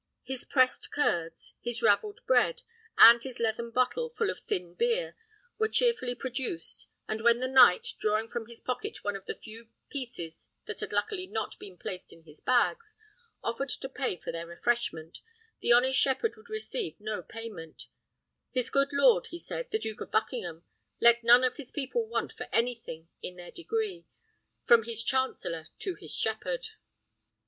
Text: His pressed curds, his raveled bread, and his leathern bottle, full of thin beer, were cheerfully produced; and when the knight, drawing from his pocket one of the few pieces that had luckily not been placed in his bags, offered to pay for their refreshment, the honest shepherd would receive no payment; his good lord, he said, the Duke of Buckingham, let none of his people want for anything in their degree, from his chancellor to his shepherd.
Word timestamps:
His 0.23 0.45
pressed 0.45 0.91
curds, 0.91 1.53
his 1.61 1.83
raveled 1.83 2.21
bread, 2.25 2.63
and 2.97 3.21
his 3.21 3.39
leathern 3.39 3.69
bottle, 3.69 4.09
full 4.09 4.31
of 4.31 4.39
thin 4.39 4.73
beer, 4.73 5.15
were 5.59 5.67
cheerfully 5.67 6.15
produced; 6.15 6.87
and 7.07 7.21
when 7.21 7.37
the 7.37 7.47
knight, 7.47 7.93
drawing 7.99 8.27
from 8.27 8.47
his 8.47 8.61
pocket 8.61 9.03
one 9.03 9.15
of 9.15 9.27
the 9.27 9.35
few 9.35 9.69
pieces 9.91 10.49
that 10.65 10.79
had 10.79 10.91
luckily 10.91 11.27
not 11.27 11.59
been 11.59 11.77
placed 11.77 12.11
in 12.11 12.23
his 12.23 12.41
bags, 12.41 12.95
offered 13.43 13.69
to 13.69 13.87
pay 13.87 14.17
for 14.17 14.31
their 14.31 14.47
refreshment, 14.47 15.19
the 15.59 15.71
honest 15.71 15.99
shepherd 15.99 16.35
would 16.35 16.49
receive 16.49 16.99
no 16.99 17.21
payment; 17.21 17.85
his 18.49 18.71
good 18.71 18.89
lord, 18.91 19.27
he 19.27 19.37
said, 19.37 19.69
the 19.69 19.77
Duke 19.77 20.01
of 20.01 20.09
Buckingham, 20.09 20.63
let 20.99 21.23
none 21.23 21.43
of 21.43 21.57
his 21.57 21.71
people 21.71 22.07
want 22.07 22.33
for 22.33 22.47
anything 22.51 23.09
in 23.21 23.35
their 23.35 23.51
degree, 23.51 24.07
from 24.65 24.81
his 24.85 25.03
chancellor 25.03 25.67
to 25.77 25.93
his 25.93 26.11
shepherd. 26.15 26.69